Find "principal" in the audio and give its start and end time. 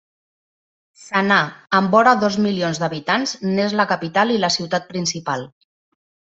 4.95-5.49